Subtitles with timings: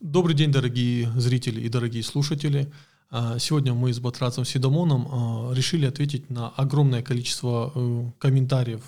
[0.00, 2.72] Добрый день, дорогие зрители и дорогие слушатели.
[3.10, 8.82] А, сегодня мы с Батрацем Сидомоном а, решили ответить на огромное количество э, комментариев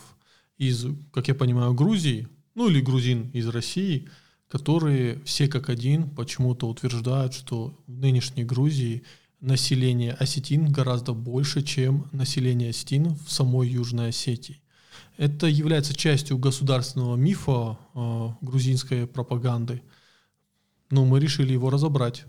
[0.57, 4.09] из, как я понимаю, Грузии, ну или грузин из России,
[4.49, 9.03] которые все как один почему-то утверждают, что в нынешней Грузии
[9.39, 14.63] население осетин гораздо больше, чем население осетин в самой Южной Осетии.
[15.19, 19.83] Это является частью государственного мифа э, грузинской пропаганды–
[20.93, 22.27] ну, мы решили его разобрать.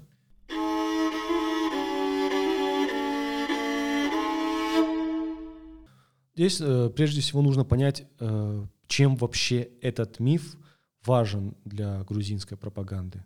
[6.33, 10.55] Здесь э, прежде всего нужно понять, э, чем вообще этот миф
[11.05, 13.25] важен для грузинской пропаганды.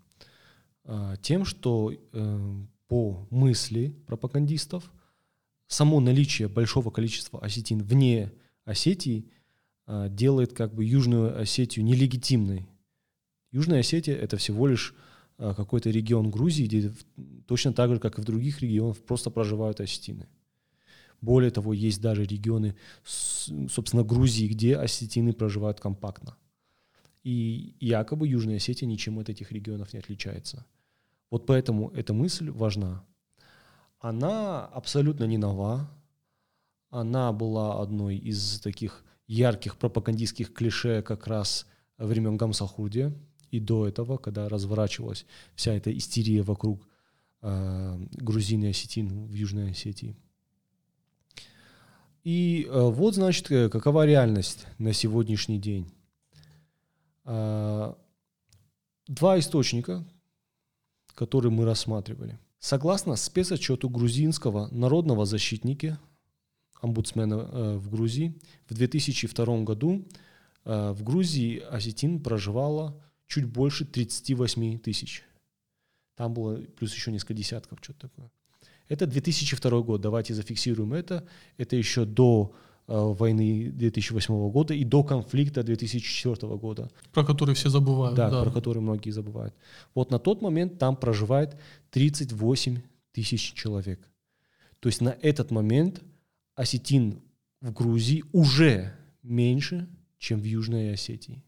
[0.86, 2.56] Э, тем, что э,
[2.88, 4.92] по мысли пропагандистов
[5.68, 8.34] само наличие большого количества осетин вне
[8.66, 9.30] Осетии
[9.86, 12.68] э, делает как бы Южную Осетию нелегитимной.
[13.52, 14.96] Южная Осетия это всего лишь
[15.38, 16.92] какой-то регион Грузии, где
[17.46, 20.28] точно так же, как и в других регионах, просто проживают осетины.
[21.22, 26.36] Более того, есть даже регионы, собственно, Грузии, где осетины проживают компактно.
[27.24, 30.66] И якобы Южная Осетия ничем от этих регионов не отличается.
[31.30, 33.04] Вот поэтому эта мысль важна.
[34.00, 35.90] Она абсолютно не нова.
[36.90, 43.14] Она была одной из таких ярких пропагандистских клише как раз времен Гамсахурдия,
[43.52, 46.88] и до этого, когда разворачивалась вся эта истерия вокруг
[47.42, 50.16] э, грузин и осетин в Южной Осетии.
[52.24, 55.88] И э, вот, значит, э, какова реальность на сегодняшний день.
[57.26, 57.94] Э,
[59.08, 60.06] два источника,
[61.16, 62.38] которые мы рассматривали.
[62.60, 66.00] Согласно спецотчету грузинского народного защитника,
[66.82, 70.06] омбудсмена э, в Грузии, в 2002 году
[70.66, 75.24] э, в Грузии осетин проживало чуть больше 38 тысяч.
[76.16, 78.32] Там было плюс еще несколько десятков, что-то такое.
[78.90, 81.28] Это 2002 год, давайте зафиксируем это.
[81.58, 82.54] Это еще до
[82.88, 86.90] э, войны 2008 года и до конфликта 2004 года.
[87.12, 88.16] Про который все забывают.
[88.16, 89.54] Да, да, про который многие забывают.
[89.94, 91.58] Вот на тот момент там проживает
[91.92, 94.00] 38 тысяч человек.
[94.80, 96.02] То есть на этот момент
[96.56, 97.22] осетин
[97.62, 99.88] в Грузии уже меньше,
[100.18, 101.44] чем в Южной Осетии.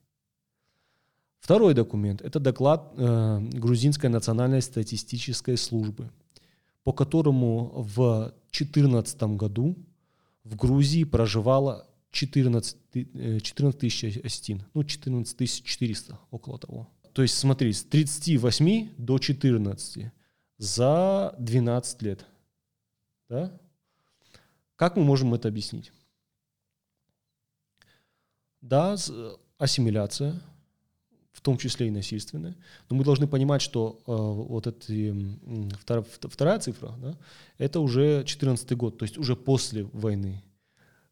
[1.40, 6.12] Второй документ– это доклад э, Грузинской национальной статистической службы,
[6.84, 9.76] по которому в 2014 году
[10.44, 12.78] в Грузии проживало 14,
[13.42, 16.90] 14 э, тысяч осетин, ну 14 400, около того.
[17.14, 20.12] То есть смотри, с 38 до 14
[20.58, 22.26] за 12 лет.
[23.30, 23.52] Да?
[24.76, 25.92] Как мы можем это объяснить?
[28.62, 28.98] Да,
[29.58, 30.42] ассимиляция–
[31.32, 32.56] в том числе и насильственное.
[32.90, 35.14] Но мы должны понимать, что э, вот эта э,
[35.80, 37.18] вторая, вторая цифра, да,
[37.58, 40.44] это уже 14 год, то есть уже после войны,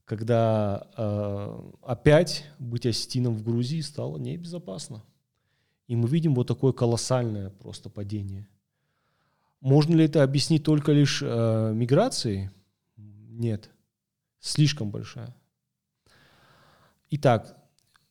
[0.06, 5.04] когда э, опять быть осетином в Грузии стало небезопасно.
[5.88, 8.48] И мы видим вот такое колоссальное просто падение.
[9.62, 12.50] Можно ли это объяснить только лишь э, миграцией?
[12.98, 13.70] Нет.
[14.40, 15.36] Слишком большая.
[17.10, 17.58] Итак,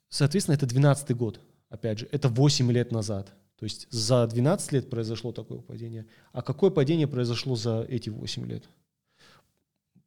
[0.08, 3.32] соответственно, это 12 год опять же, это 8 лет назад.
[3.58, 6.06] То есть за 12 лет произошло такое падение.
[6.32, 8.68] А какое падение произошло за эти 8 лет?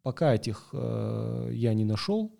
[0.03, 2.31] Пока этих э, я не нашел,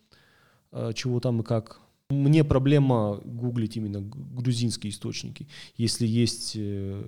[0.72, 1.82] э, чего там и как.
[2.10, 5.48] Мне проблема гуглить именно грузинские источники.
[5.78, 7.04] Если есть э,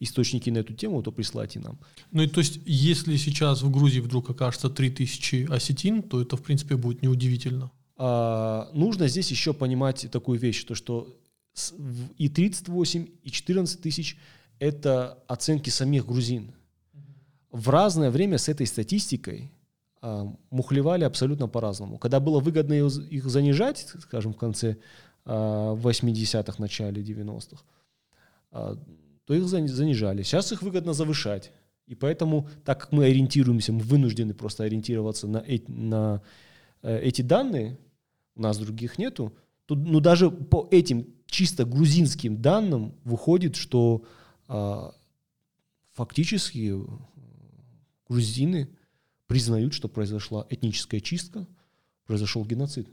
[0.00, 1.78] источники на эту тему, то присылайте нам.
[2.10, 6.42] Ну и то есть, если сейчас в Грузии вдруг окажется 3000 осетин, то это, в
[6.42, 7.70] принципе, будет неудивительно.
[8.04, 11.16] А, нужно здесь еще понимать такую вещь, то что
[12.18, 14.18] и 38, и 14 тысяч–
[14.58, 16.52] это оценки самих грузин.
[17.52, 19.52] В разное время с этой статистикой
[20.00, 21.96] а, мухлевали абсолютно по-разному.
[21.98, 24.78] Когда было выгодно их занижать, скажем, в конце
[25.24, 27.62] а, 80-х, начале 90-х,
[28.50, 28.76] а,
[29.26, 30.24] то их занижали.
[30.24, 31.52] Сейчас их выгодно завышать.
[31.86, 36.20] И поэтому, так как мы ориентируемся, мы вынуждены просто ориентироваться на, эти, на
[36.82, 37.78] э, эти данные,
[38.34, 39.32] у нас других нету,
[39.66, 44.04] то ну, даже по этим чисто грузинским данным выходит, что
[44.48, 44.94] а,
[45.92, 46.86] фактически э,
[48.08, 48.68] грузины
[49.26, 51.46] признают, что произошла этническая чистка,
[52.06, 52.88] произошел геноцид.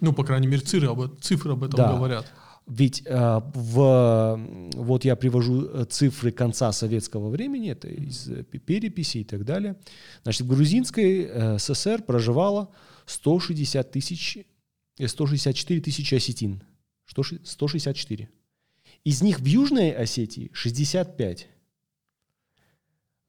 [0.00, 1.92] Ну, по крайней мере, цифры об, цифры об этом да.
[1.92, 2.32] говорят.
[2.66, 4.40] Ведь э, в,
[4.74, 9.76] вот я привожу э, цифры конца советского времени, это из э, переписи и так далее.
[10.24, 12.70] Значит, в грузинской э, ССР проживало
[13.06, 14.38] 160 тысяч
[15.04, 16.62] 164 тысячи осетин.
[17.06, 18.28] 164.
[19.04, 21.48] Из них в Южной Осетии 65.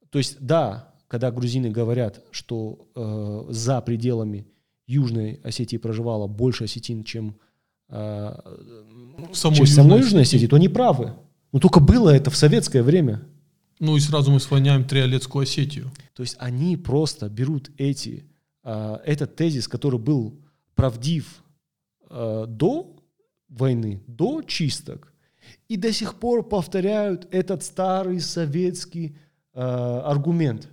[0.10, 4.48] То есть, да, когда грузины говорят, что э, за пределами
[4.88, 7.38] Южной Осетии проживало больше осетин, чем
[7.90, 8.36] э,
[9.34, 11.14] самой, чем самой Южной Осетии, то они правы.
[11.52, 13.24] Но только было это в советское время.
[13.80, 15.92] Ну и сразу мы склоняем Триолетскую Осетию.
[16.14, 18.26] То есть они просто берут эти,
[18.64, 20.40] э, этот тезис, который был
[20.76, 21.47] правдив э,
[22.10, 22.96] до
[23.50, 25.14] войны, до чисток,
[25.68, 29.18] и до сих пор повторяют этот старый советский
[29.54, 30.70] э, аргумент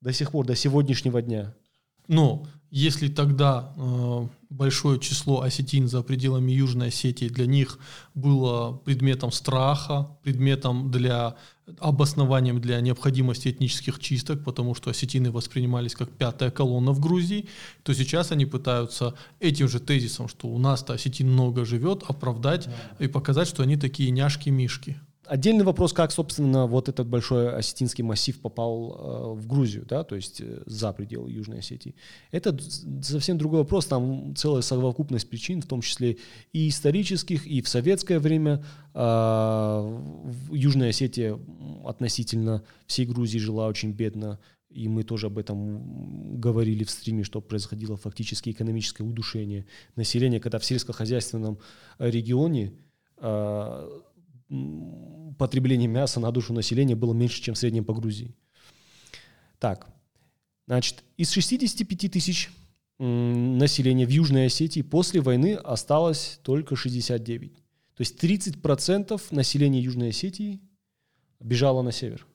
[0.00, 1.54] до сих пор, до сегодняшнего дня.
[2.06, 7.78] Но если тогда э, большое число осетин за пределами Южной Осетии для них
[8.14, 11.36] было предметом страха, предметом для
[11.78, 17.48] обоснованием для необходимости этнических чисток, потому что осетины воспринимались как пятая колонна в Грузии,
[17.82, 23.04] то сейчас они пытаются этим же тезисом, что у нас-то осетин много живет, оправдать да.
[23.04, 24.96] и показать, что они такие няшки-мишки.
[25.28, 30.14] Отдельный вопрос, как, собственно, вот этот большой осетинский массив попал э, в Грузию, да, то
[30.14, 31.94] есть э, за пределы Южной Осетии.
[32.30, 32.56] Это
[33.02, 36.18] совсем другой вопрос, там целая совокупность причин, в том числе
[36.52, 38.64] и исторических, и в советское время
[38.94, 40.00] э,
[40.50, 41.38] Южная Осетия
[41.84, 44.38] относительно всей Грузии жила очень бедно,
[44.70, 50.58] и мы тоже об этом говорили в стриме, что происходило фактически экономическое удушение населения, когда
[50.58, 51.58] в сельскохозяйственном
[51.98, 52.72] регионе
[53.18, 54.00] э,
[55.38, 58.34] потребление мяса на душу населения было меньше, чем в среднем по Грузии.
[59.58, 59.88] Так,
[60.66, 62.50] значит, из 65 тысяч
[62.98, 67.54] населения в Южной Осетии после войны осталось только 69.
[67.54, 70.60] То есть 30% населения Южной Осетии
[71.40, 72.26] бежало на север.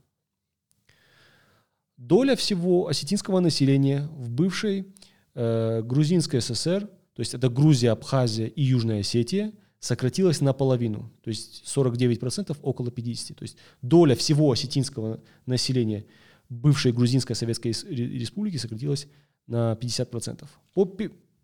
[1.98, 4.92] Доля всего осетинского населения в бывшей
[5.36, 11.64] э, грузинской ССР, то есть это Грузия, Абхазия и Южная Осетия, сократилась наполовину, то есть
[11.66, 13.34] 49%, около 50%.
[13.34, 16.06] То есть доля всего осетинского населения
[16.50, 19.08] бывшей Грузинской Советской Республики сократилась
[19.48, 20.48] на 50%.
[20.76, 20.88] По...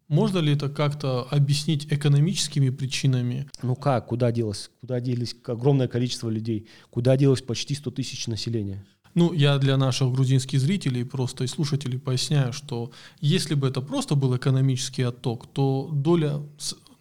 [0.08, 3.50] Можно ли это как-то объяснить экономическими причинами?
[3.64, 4.70] Ну как, куда делось?
[4.80, 6.68] Куда делись огромное количество людей?
[6.92, 8.86] Куда делось почти 100 тысяч населения?
[9.16, 14.14] Ну, я для наших грузинских зрителей просто и слушателей поясняю, что если бы это просто
[14.14, 16.40] был экономический отток, то доля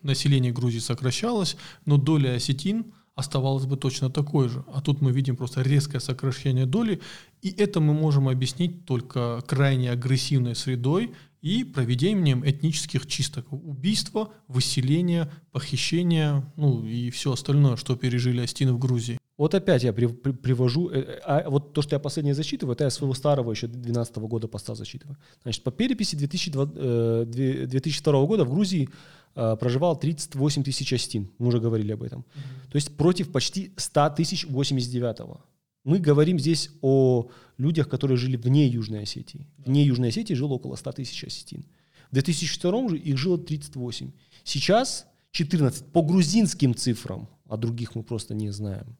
[0.07, 4.65] население Грузии сокращалось, но доля осетин оставалась бы точно такой же.
[4.73, 7.01] А тут мы видим просто резкое сокращение доли,
[7.43, 13.47] и это мы можем объяснить только крайне агрессивной средой и проведением этнических чисток.
[13.51, 19.19] Убийства, выселения, похищения, ну и все остальное, что пережили осетины в Грузии.
[19.37, 22.75] Вот опять я при, при, привожу, э, э, а вот то, что я последнее засчитываю,
[22.75, 25.19] это я своего старого еще 2012 года поста засчитываю.
[25.43, 28.89] Значит, по переписи 2002, 2002 э, года в Грузии
[29.35, 32.21] проживало 38 тысяч астин, мы уже говорили об этом.
[32.21, 32.71] Mm-hmm.
[32.71, 35.45] То есть против почти 100 тысяч 89-го.
[35.85, 37.29] Мы говорим здесь о
[37.59, 39.47] людях, которые жили вне Южной Осетии.
[39.59, 41.67] Вне Южной Осетии жило около 100 тысяч осетин.
[42.11, 44.11] В 2002 же их жило 38.
[44.43, 48.97] Сейчас 14 по грузинским цифрам, а других мы просто не знаем.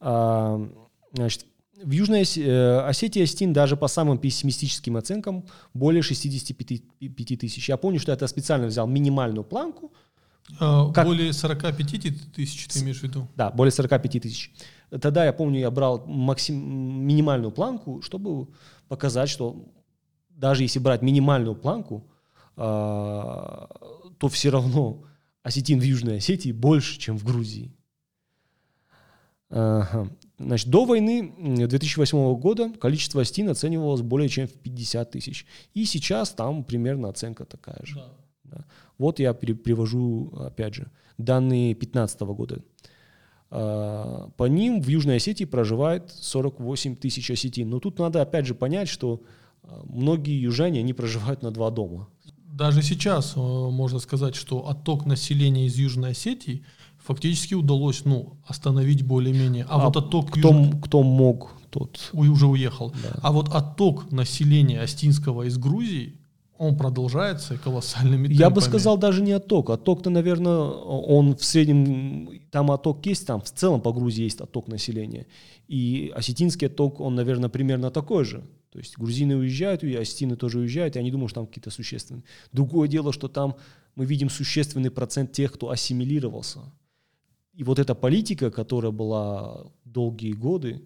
[0.00, 1.46] Значит,
[1.82, 5.44] в Южной э, Осетии Осетин даже по самым пессимистическим оценкам
[5.74, 7.68] более 65 тысяч.
[7.68, 9.92] Я помню, что я специально взял минимальную планку.
[10.58, 11.06] А, как...
[11.06, 13.28] Более 45 тысяч ты имеешь в виду?
[13.36, 14.52] Да, более 45 тысяч.
[14.90, 17.06] Тогда я помню, я брал максим...
[17.06, 18.48] минимальную планку, чтобы
[18.88, 19.66] показать, что
[20.30, 22.08] даже если брать минимальную планку,
[22.56, 23.68] а,
[24.18, 25.04] то все равно
[25.42, 27.75] осетин в Южной Осетии больше, чем в Грузии.
[29.48, 31.32] Значит, до войны
[31.66, 35.46] 2008 года количество астин оценивалось более чем в 50 тысяч.
[35.72, 37.96] И сейчас там примерно оценка такая же.
[37.96, 38.08] Да.
[38.44, 38.64] Да.
[38.98, 42.62] Вот я привожу, опять же, данные 2015 года.
[43.50, 47.70] А, по ним в Южной Осетии проживает 48 тысяч осетин.
[47.70, 49.22] Но тут надо опять же понять, что
[49.62, 52.08] а, многие южане, они проживают на два дома.
[52.24, 56.64] Даже сейчас э, можно сказать, что отток населения из Южной Осетии–
[57.06, 59.64] фактически удалось ну, остановить более-менее.
[59.68, 60.30] А, а вот отток...
[60.30, 60.74] Кто, юж...
[60.82, 62.10] кто мог, тот...
[62.12, 62.90] Уже уехал.
[62.90, 63.20] Да.
[63.22, 66.18] А вот отток населения Остинского из Грузии,
[66.58, 68.40] он продолжается колоссальными темпами.
[68.40, 69.70] Я бы сказал даже не отток.
[69.70, 74.66] Отток-то, наверное, он в среднем, там отток есть, там в целом по Грузии есть отток
[74.66, 75.26] населения.
[75.68, 78.42] И осетинский отток, он, наверное, примерно такой же.
[78.72, 82.24] То есть грузины уезжают, и осетины тоже уезжают, я не думаю, что там какие-то существенные.
[82.52, 83.54] Другое дело, что там
[83.94, 86.60] мы видим существенный процент тех, кто ассимилировался.
[87.56, 90.82] И вот эта политика, которая была долгие годы,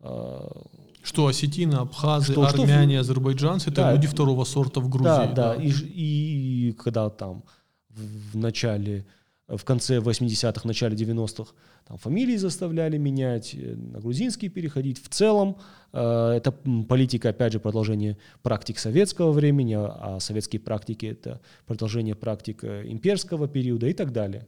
[0.00, 0.66] а,
[1.02, 5.06] что осетины, абхазы, что, армяне, что, азербайджанцы, это да, люди второго сорта в Грузии.
[5.06, 5.62] Да, да, да.
[5.62, 7.44] И, и когда там
[7.88, 9.06] в начале
[9.48, 11.52] в конце 80-х, начале 90-х
[11.86, 15.02] там фамилии заставляли менять, э, на грузинский переходить.
[15.02, 15.56] В целом
[15.92, 16.52] э, это
[16.86, 22.84] политика, опять же, продолжение практик советского времени, а, а советские практики— это продолжение практик э,
[22.88, 24.46] имперского периода и так далее.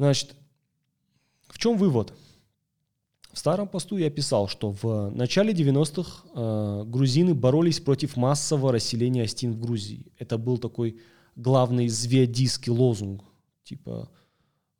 [0.00, 0.34] Значит,
[1.48, 2.14] в чем вывод?
[3.34, 9.24] В старом посту я писал, что в начале 90-х э, грузины боролись против массового расселения
[9.24, 10.10] остин в Грузии.
[10.16, 11.02] Это был такой
[11.36, 13.24] главный звездийский лозунг,
[13.62, 14.10] типа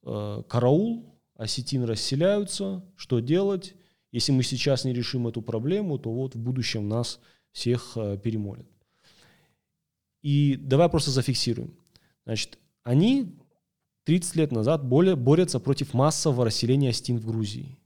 [0.04, 3.74] э, «караул», осетин расселяются, что делать?
[4.12, 7.20] Если мы сейчас не решим эту проблему, то вот в будущем нас
[7.52, 8.66] всех э, перемолят.
[10.22, 11.76] И давай просто зафиксируем.
[12.24, 13.36] Значит, они
[14.10, 17.78] 30 лет назад более борются против массового расселения остин в Грузии.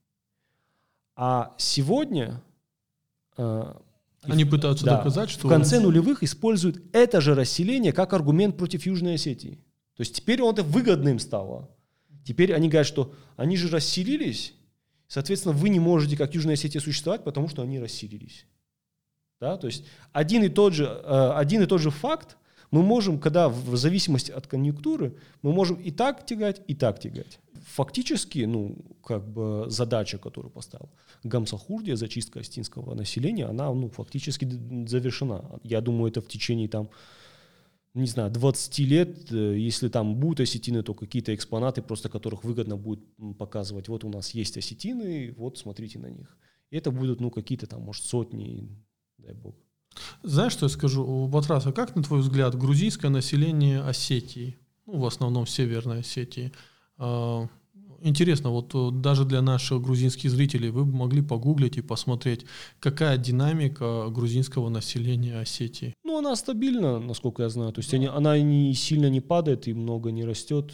[1.17, 2.43] А сегодня
[3.37, 3.75] э,
[4.23, 5.47] они пытаются да, доказать, что...
[5.47, 9.59] В конце нулевых используют это же расселение как аргумент против Южной Осетии.
[9.97, 11.69] То есть теперь он это выгодным стало.
[12.25, 14.55] Теперь они говорят, что они же расселились,
[15.09, 18.47] соответственно, вы не можете как Южная Осетия существовать, потому что они расселились.
[19.43, 19.59] Да?
[19.59, 22.39] То есть один и, тот же, э, один и тот же факт
[22.75, 27.39] мы можем, когда в зависимости от конъюнктуры, мы можем и так тягать, и так тягать.
[27.77, 30.89] Фактически, ну, как бы задача, которую поставил
[31.23, 34.49] Гамсахурдия, зачистка астинского населения, она, ну, фактически
[34.89, 35.61] завершена.
[35.63, 36.89] Я думаю, это в течение там
[37.95, 42.77] не знаю, 20 лет, э, если там будут осетины, то какие-то экспонаты, просто которых выгодно
[42.77, 43.05] будет
[43.39, 43.87] показывать.
[43.87, 46.37] Вот у нас есть осетины, вот смотрите на них.
[46.73, 48.69] И это будут, ну, какие-то там, может, сотни,
[49.19, 49.55] дай бог.
[50.23, 51.27] Знаешь, что я скажу?
[51.27, 56.53] Батрас, а как, на твой взгляд, грузинское население Осетии, ну, в основном Северной Осетии,
[56.99, 57.49] а,
[58.07, 62.45] Интересно, вот э, даже для наших грузинских зрителей вы бы могли погуглить и посмотреть,
[62.79, 65.95] какая динамика грузинского населения Осетии.
[66.05, 67.73] Ну, она стабильна, насколько я знаю.
[67.73, 67.97] То есть да.
[67.97, 70.71] они, она не сильно не падает и много не растет.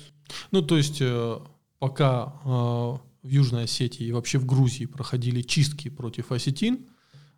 [0.51, 1.39] Ну, то есть э,
[1.79, 6.87] пока э, в Южной Осетии и вообще в Грузии проходили чистки против осетин,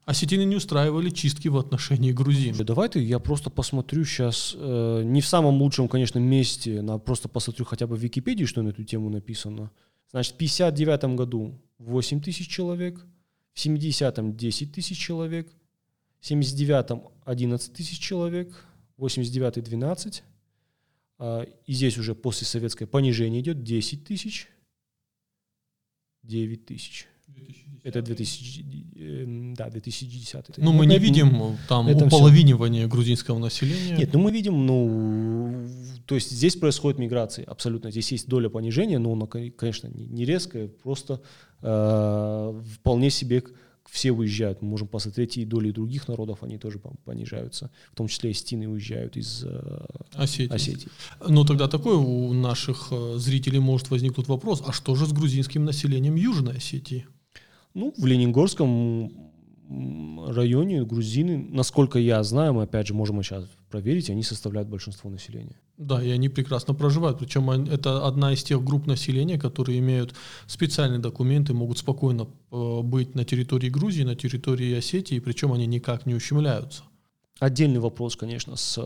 [0.04, 2.56] Осетины не устраивали чистки в отношении грузин.
[2.56, 7.64] Давай-то я просто посмотрю сейчас, э, не в самом лучшем, конечно, месте, но просто посмотрю
[7.64, 9.71] хотя бы в Википедии, что на эту тему написано.
[10.11, 13.06] Значит, в 59 году 8 тысяч человек,
[13.52, 15.52] в 70-м 10 тысяч человек,
[16.21, 18.66] в 79-м 11 тысяч человек,
[18.99, 20.25] 89-й 12,
[21.18, 24.49] а, и здесь уже после советское понижение идет 10 тысяч,
[26.25, 27.06] 9 тысяч.
[27.34, 27.84] 2010.
[27.84, 28.64] Это 2000,
[28.96, 30.58] э, да, 2010.
[30.58, 33.96] Ну, мы не видим там уполовинивания грузинского населения.
[33.96, 35.68] Нет, ну мы видим, ну,
[36.06, 37.90] то есть здесь происходит миграция, абсолютно.
[37.90, 41.20] Здесь есть доля понижения, но она, конечно, не резкая, просто
[41.62, 43.42] э, вполне себе
[43.90, 44.62] все уезжают.
[44.62, 47.70] Мы можем посмотреть и доли других народов, они тоже понижаются.
[47.92, 49.84] В том числе и стины уезжают из э,
[50.14, 50.54] Осетии.
[50.54, 50.88] Осетии.
[51.28, 55.64] Но тогда такой у наших э, зрителей может возникнуть вопрос, а что же с грузинским
[55.64, 57.06] населением Южной Осетии?
[57.75, 59.11] Ну, в Ленингорском
[60.29, 65.57] районе грузины, насколько я знаю, мы опять же можем сейчас проверить, они составляют большинство населения.
[65.79, 67.19] Да, и они прекрасно проживают.
[67.19, 70.14] Причем это одна из тех групп населения, которые имеют
[70.47, 76.07] специальные документы, могут спокойно э, быть на территории Грузии, на территории Осетии, причем они никак
[76.07, 76.83] не ущемляются.
[77.41, 78.79] Отдельный вопрос, конечно, с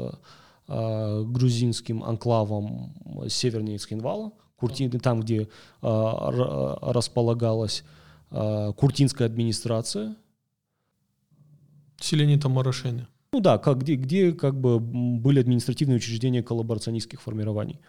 [0.68, 2.94] э, грузинским анклавом
[3.28, 5.46] севернее Цхинвала, Куртины, там, где э,
[5.82, 7.84] располагалась
[8.30, 10.16] куртинская администрация.
[11.98, 13.06] Селение Тамарашены.
[13.32, 17.80] Ну да, как, где, где как бы были административные учреждения коллаборационистских формирований.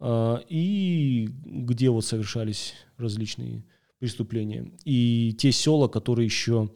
[0.00, 3.64] Э, и где вот совершались различные
[3.98, 4.70] преступления.
[4.84, 6.70] И те села, которые еще,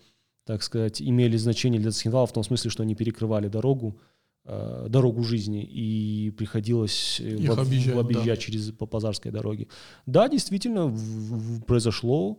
[0.45, 4.01] так сказать, имели значение для Цхинвала в том смысле, что они перекрывали дорогу,
[4.45, 8.37] э, дорогу жизни, и приходилось э, в, объезжать, в объезжать да.
[8.37, 9.69] через по Пазарской дороге.
[10.07, 12.39] Да, действительно, в, в, произошло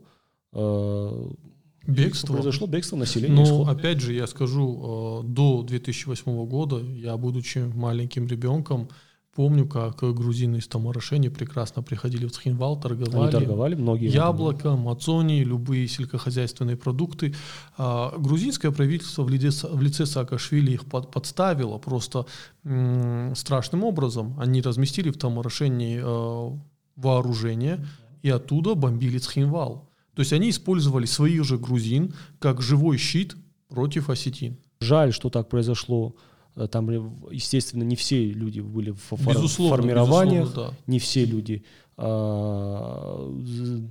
[1.86, 2.34] бегство.
[2.34, 3.34] Произошло бегство населения.
[3.34, 3.68] Но исход.
[3.68, 8.88] опять же, я скажу, э, до 2008 года я, будучи маленьким ребенком,
[9.34, 13.22] помню, как грузины из Тамарашени прекрасно приходили в Цхинвал, торговали.
[13.22, 14.10] Они торговали, многие.
[14.10, 17.34] Яблоко, мацони, любые сельскохозяйственные продукты.
[17.78, 22.26] А грузинское правительство в лице, в лице Саакашвили их под, подставило просто
[22.64, 24.34] м- страшным образом.
[24.38, 26.58] Они разместили в Тамарашени э,
[26.96, 27.86] вооружение
[28.22, 29.89] и оттуда бомбили Цхинвал.
[30.14, 33.36] То есть они использовали своих же грузин как живой щит
[33.68, 34.58] против осетин.
[34.80, 36.16] Жаль, что так произошло.
[36.56, 36.90] Э, там,
[37.30, 40.76] естественно, не все люди были в безусловно, формированиях, безусловно, да.
[40.86, 41.64] не все люди
[41.96, 43.30] а,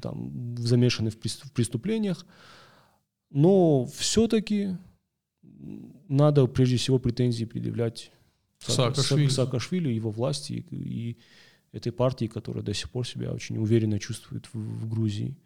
[0.01, 1.17] там, замешаны в
[1.53, 2.25] преступлениях.
[3.29, 4.77] Но все-таки
[6.07, 8.11] надо прежде всего претензии предъявлять
[8.59, 11.17] Саакашвили, Саакашвили его власти и, и
[11.71, 15.37] этой партии, которая до сих пор себя очень уверенно чувствует в, в Грузии.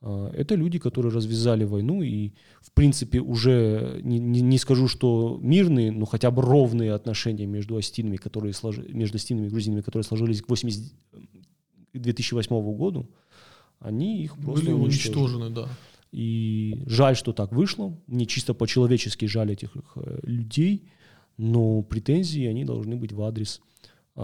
[0.00, 5.38] А, это люди, которые развязали войну и, в принципе, уже не, не, не скажу, что
[5.42, 10.04] мирные, но хотя бы ровные отношения между остинами, которые сложи, между остинами и грузинами, которые
[10.04, 10.92] сложились к 80,
[11.92, 13.10] 2008 году,
[13.80, 15.68] они их просто были уничтожены, да.
[16.10, 17.94] И жаль, что так вышло.
[18.06, 20.88] Мне чисто по-человечески жаль этих э, людей,
[21.36, 23.60] но претензии они должны быть в адрес
[24.16, 24.20] э,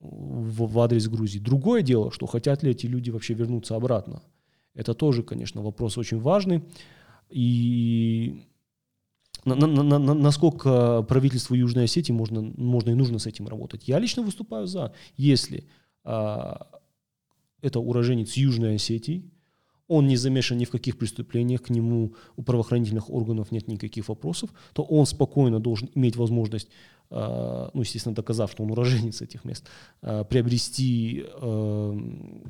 [0.00, 1.38] в, в адрес Грузии.
[1.38, 4.22] Другое дело, что хотят ли эти люди вообще вернуться обратно.
[4.74, 6.64] Это тоже, конечно, вопрос очень важный.
[7.30, 8.44] И
[9.44, 13.88] на, на, на, на, насколько правительству Южной Осетии можно, можно и нужно с этим работать.
[13.88, 15.68] Я лично выступаю за, если
[16.02, 16.66] а,
[17.60, 19.30] это уроженец Южной Осетии,
[19.88, 24.50] он не замешан ни в каких преступлениях, к нему у правоохранительных органов нет никаких вопросов,
[24.72, 26.68] то он спокойно должен иметь возможность,
[27.10, 29.66] а, ну, естественно, доказав, что он уроженец этих мест,
[30.00, 31.92] а, приобрести а,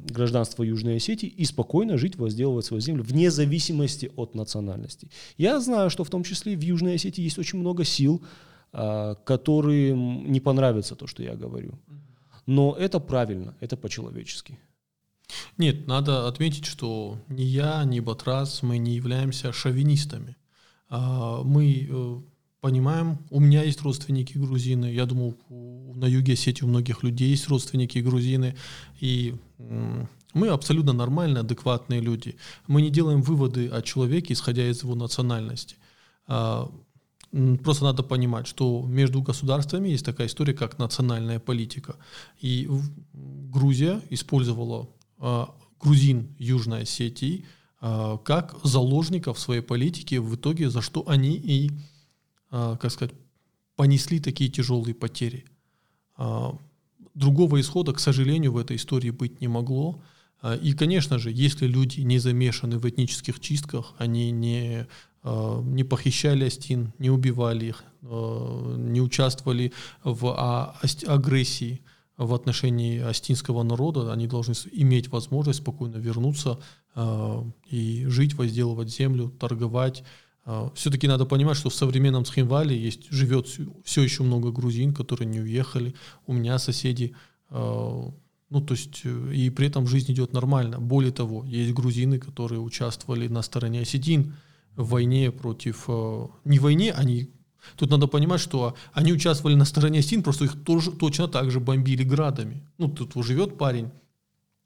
[0.09, 5.11] гражданство Южной Осетии и спокойно жить, возделывать свою землю вне зависимости от национальности.
[5.37, 8.23] Я знаю, что в том числе в Южной Осетии есть очень много сил,
[9.25, 11.79] которые не понравится то, что я говорю.
[12.45, 14.59] Но это правильно, это по-человечески.
[15.59, 20.37] Нет, надо отметить, что ни я, ни Батрас, мы не являемся шовинистами.
[20.89, 22.21] А, мы э,
[22.61, 25.37] понимаем, у меня есть родственники грузины, я думаю,
[25.95, 28.57] на юге Осетии у многих людей есть родственники грузины,
[29.01, 29.35] и
[30.35, 32.37] мы абсолютно нормальные, адекватные люди.
[32.67, 35.77] Мы не делаем выводы о человеке, исходя из его национальности.
[36.27, 36.71] А,
[37.63, 41.97] просто надо понимать, что между государствами есть такая история, как национальная политика.
[42.41, 42.69] И
[43.13, 44.89] Грузия использовала
[45.85, 47.45] грузин Южной Осетии
[47.81, 51.71] э, как заложников своей политики, в итоге за что они и,
[52.51, 53.15] э, как сказать,
[53.77, 55.45] понесли такие тяжелые потери.
[57.15, 60.01] Другого исхода, к сожалению, в этой истории быть не могло.
[60.63, 64.87] И, конечно же, если люди не замешаны в этнических чистках, они не,
[65.25, 69.73] не похищали Астин, не убивали их, не участвовали
[70.05, 70.77] в а,
[71.09, 71.83] агрессии,
[72.17, 76.61] в отношении астинского народа, они должны иметь возможность спокойно вернуться
[76.95, 80.05] э, и жить, возделывать землю, торговать.
[80.47, 83.49] Э, все-таки надо понимать, что в современном Схимвале есть, живет
[83.85, 85.95] все еще много грузин, которые не уехали.
[86.27, 87.17] У меня соседи,
[87.51, 88.03] э,
[88.51, 90.79] ну то есть, э, и при этом жизнь идет нормально.
[90.79, 94.35] Более того, есть грузины, которые участвовали на стороне осетин
[94.77, 97.31] в войне против, э, не войне, они
[97.77, 101.61] Тут надо понимать, что они участвовали на стороне Син, просто их тоже точно так же
[101.61, 102.63] бомбили градами.
[102.79, 103.91] Ну, тут живет парень,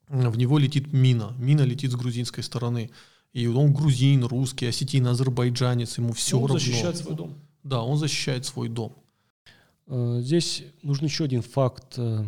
[0.09, 1.33] в него летит мина.
[1.37, 2.89] Мина летит с грузинской стороны.
[3.31, 6.55] И он грузин, русский, осетин, азербайджанец, ему все он равно.
[6.55, 7.35] Он защищает свой дом.
[7.63, 8.95] Да, он защищает свой дом.
[9.85, 12.25] Э, здесь нужно еще один факт э,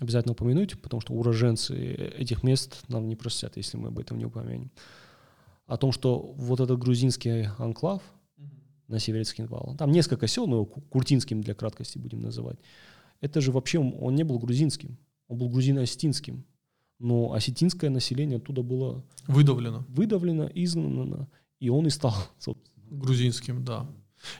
[0.00, 1.76] обязательно упомянуть, потому что уроженцы
[2.18, 4.72] этих мест нам не простят, если мы об этом не упомянем.
[5.68, 8.02] О том, что вот этот грузинский анклав–
[8.88, 9.76] на севере Цхинвала.
[9.76, 12.58] Там несколько сел, мы его Куртинским для краткости будем называть.
[13.20, 16.44] Это же вообще, он не был грузинским, он был грузино-осетинским.
[16.98, 19.04] Но осетинское население оттуда было...
[19.26, 19.84] Выдавлено.
[19.88, 21.28] Выдавлено, изгнано,
[21.60, 22.74] и он и стал, собственно.
[22.90, 23.86] Грузинским, да.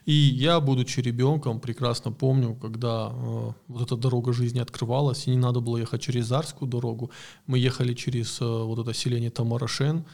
[0.05, 5.37] И я, будучи ребенком, прекрасно помню, когда э, вот эта дорога жизни открывалась, и не
[5.37, 7.11] надо было ехать через Зарскую дорогу,
[7.47, 10.05] мы ехали через э, вот это селение Тамарашен,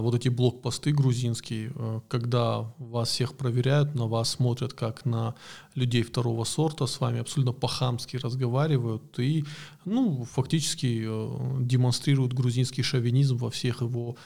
[0.00, 5.34] вот эти блокпосты грузинские, э, когда вас всех проверяют, на вас смотрят как на
[5.74, 9.44] людей второго сорта, с вами абсолютно по-хамски разговаривают и,
[9.84, 14.16] ну, фактически э, демонстрируют грузинский шовинизм во всех его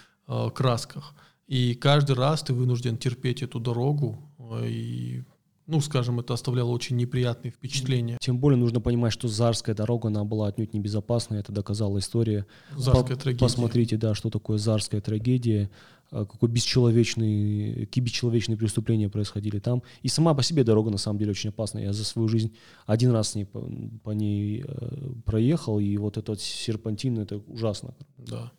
[0.55, 1.15] красках.
[1.47, 4.19] И каждый раз ты вынужден терпеть эту дорогу
[4.65, 5.23] и
[5.67, 8.19] ну, скажем, это оставляло очень неприятные впечатления.
[8.21, 12.47] Тем более нужно понимать, что Зарская дорога, она была отнюдь небезопасной, это доказала история.
[12.77, 13.45] Зарская По- трагедия.
[13.45, 15.71] Посмотрите, да, что такое Зарская трагедия,
[16.11, 19.83] а, какой бесчеловечный, какие бесчеловечные преступления происходили там.
[20.03, 21.83] И сама по себе дорога на самом деле очень опасная.
[21.83, 22.55] Я за свою жизнь
[22.87, 23.61] один раз с ней, по,
[24.05, 27.95] по ней э, проехал, и вот этот серпантин, это ужасно.
[28.19, 28.53] Да.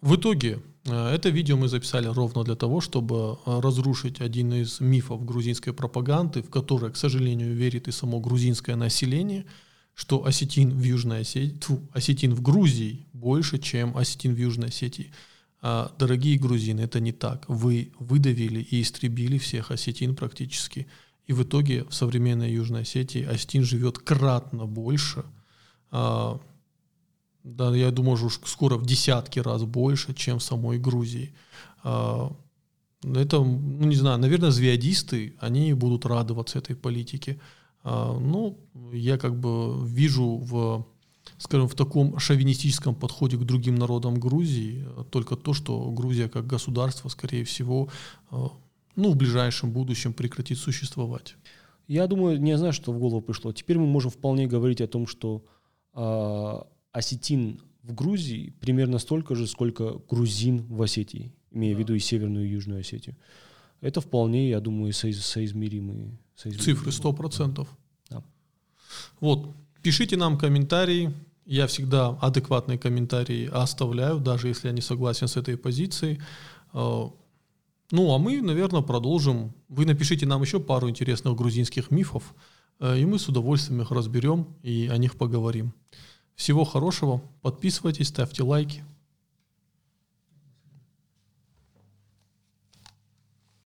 [0.00, 4.80] В итоге Э, это видео мы записали ровно для того, чтобы э, разрушить один из
[4.80, 9.44] мифов грузинской пропаганды, в который, к сожалению, верит и само грузинское население,
[9.94, 15.12] что осетин в Южной Осетии, тьфу, осетин в Грузии больше, чем осетин в Южной Осетии.
[15.62, 17.46] А, дорогие грузины, это не так.
[17.48, 20.86] Вы выдавили и истребили всех осетин практически.
[21.26, 25.24] И в итоге в современной Южной Осетии осетин живет кратно больше,
[25.90, 26.40] а,
[27.46, 31.32] да, я думаю, уже скоро в десятки раз больше, чем в самой Грузии.
[31.84, 32.32] А,
[33.04, 37.40] это, ну не знаю, наверное, звеодисты, они будут радоваться этой политике.
[37.84, 38.58] А, ну,
[38.92, 40.86] я как бы вижу в,
[41.38, 47.08] скажем, в таком шовинистическом подходе к другим народам Грузии только то, что Грузия как государство,
[47.08, 47.88] скорее всего,
[48.30, 48.50] а,
[48.96, 51.36] ну, в ближайшем будущем прекратит существовать.
[51.86, 53.52] Я думаю, не знаю, что в голову пришло.
[53.52, 55.44] Теперь мы можем вполне говорить о том, что
[56.96, 62.46] осетин в Грузии примерно столько же, сколько грузин в Осетии, имея в виду и Северную,
[62.46, 63.16] и Южную Осетию.
[63.80, 66.92] Это вполне, я думаю, соиз, соизмеримые, соизмеримые.
[66.92, 67.68] Цифры 100%.
[68.10, 68.24] Да.
[69.20, 71.12] Вот, пишите нам комментарии.
[71.44, 76.20] Я всегда адекватные комментарии оставляю, даже если я не согласен с этой позицией.
[76.72, 77.12] А,
[77.92, 79.52] ну, а мы, наверное, продолжим.
[79.68, 82.34] Вы напишите нам еще пару интересных грузинских мифов,
[82.80, 85.72] э, и мы с удовольствием их разберем и о них поговорим.
[86.36, 88.84] Всего хорошего, подписывайтесь, ставьте лайки.